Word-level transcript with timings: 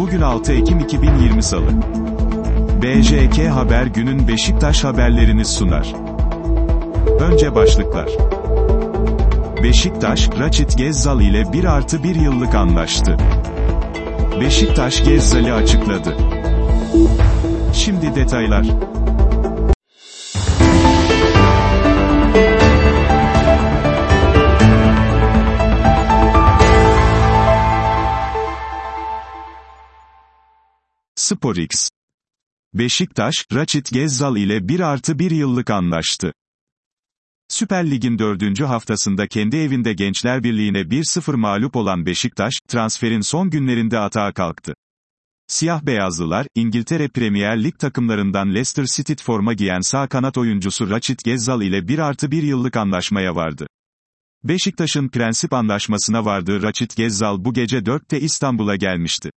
Bugün 0.00 0.20
6 0.20 0.52
Ekim 0.52 0.78
2020 0.78 1.42
Salı. 1.42 1.70
BJK 2.82 3.48
Haber 3.48 3.86
günün 3.86 4.28
Beşiktaş 4.28 4.84
haberlerini 4.84 5.44
sunar. 5.44 5.94
Önce 7.20 7.54
başlıklar. 7.54 8.08
Beşiktaş, 9.62 10.28
Raçit 10.38 10.78
Gezzal 10.78 11.20
ile 11.20 11.52
1 11.52 11.64
artı 11.64 12.04
1 12.04 12.14
yıllık 12.14 12.54
anlaştı. 12.54 13.16
Beşiktaş 14.40 15.04
Gezzal'i 15.04 15.52
açıkladı. 15.52 16.16
Şimdi 17.72 18.14
detaylar. 18.14 18.66
SporX. 31.30 31.88
Beşiktaş, 32.74 33.46
Raçit 33.52 33.92
Gezzal 33.92 34.36
ile 34.36 34.68
1 34.68 34.80
artı 34.80 35.18
1 35.18 35.30
yıllık 35.30 35.70
anlaştı. 35.70 36.32
Süper 37.48 37.90
Lig'in 37.90 38.18
dördüncü 38.18 38.64
haftasında 38.64 39.26
kendi 39.26 39.56
evinde 39.56 39.92
Gençler 39.92 40.44
Birliği'ne 40.44 40.80
1-0 40.80 41.36
mağlup 41.36 41.76
olan 41.76 42.06
Beşiktaş, 42.06 42.54
transferin 42.68 43.20
son 43.20 43.50
günlerinde 43.50 43.98
atağa 43.98 44.32
kalktı. 44.32 44.74
Siyah 45.46 45.82
beyazlılar, 45.82 46.46
İngiltere 46.54 47.08
Premier 47.08 47.64
Lig 47.64 47.78
takımlarından 47.78 48.48
Leicester 48.48 48.84
City 48.84 49.12
forma 49.24 49.52
giyen 49.52 49.80
sağ 49.80 50.08
kanat 50.08 50.38
oyuncusu 50.38 50.90
Raçit 50.90 51.24
Gezzal 51.24 51.62
ile 51.62 51.88
1 51.88 51.98
artı 51.98 52.30
1 52.30 52.42
yıllık 52.42 52.76
anlaşmaya 52.76 53.34
vardı. 53.34 53.66
Beşiktaş'ın 54.44 55.08
prensip 55.08 55.52
anlaşmasına 55.52 56.24
vardığı 56.24 56.62
Raçit 56.62 56.96
Gezzal 56.96 57.44
bu 57.44 57.52
gece 57.52 57.78
4'te 57.78 58.20
İstanbul'a 58.20 58.76
gelmişti. 58.76 59.30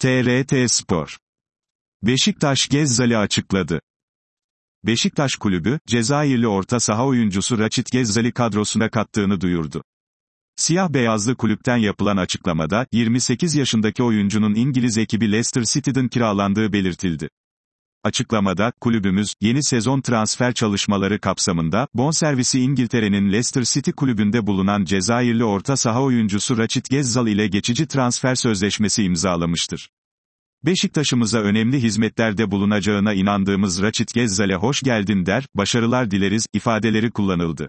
TRT 0.00 0.70
Spor. 0.70 1.16
Beşiktaş 2.02 2.68
Gezzal'i 2.68 3.16
açıkladı. 3.16 3.80
Beşiktaş 4.86 5.34
kulübü, 5.34 5.78
Cezayirli 5.86 6.48
orta 6.48 6.80
saha 6.80 7.06
oyuncusu 7.06 7.58
Raçit 7.58 7.92
Gezzal'i 7.92 8.32
kadrosuna 8.32 8.90
kattığını 8.90 9.40
duyurdu. 9.40 9.84
Siyah 10.56 10.88
beyazlı 10.88 11.36
kulüpten 11.36 11.76
yapılan 11.76 12.16
açıklamada, 12.16 12.86
28 12.92 13.54
yaşındaki 13.54 14.02
oyuncunun 14.02 14.54
İngiliz 14.54 14.98
ekibi 14.98 15.32
Leicester 15.32 15.62
City'den 15.62 16.08
kiralandığı 16.08 16.72
belirtildi. 16.72 17.28
Açıklamada, 18.04 18.72
kulübümüz, 18.80 19.34
yeni 19.40 19.62
sezon 19.62 20.00
transfer 20.00 20.54
çalışmaları 20.54 21.20
kapsamında, 21.20 21.88
bonservisi 21.94 22.60
İngiltere'nin 22.60 23.32
Leicester 23.32 23.62
City 23.62 23.90
kulübünde 23.90 24.46
bulunan 24.46 24.84
Cezayirli 24.84 25.44
orta 25.44 25.76
saha 25.76 26.02
oyuncusu 26.02 26.58
Raçit 26.58 26.90
Gezzal 26.90 27.26
ile 27.28 27.46
geçici 27.46 27.86
transfer 27.86 28.34
sözleşmesi 28.34 29.02
imzalamıştır. 29.02 29.90
Beşiktaş'ımıza 30.64 31.38
önemli 31.38 31.82
hizmetlerde 31.82 32.50
bulunacağına 32.50 33.12
inandığımız 33.14 33.82
Raçit 33.82 34.14
Gezzal'e 34.14 34.54
hoş 34.54 34.82
geldin 34.82 35.26
der, 35.26 35.46
başarılar 35.54 36.10
dileriz, 36.10 36.46
ifadeleri 36.52 37.10
kullanıldı. 37.10 37.68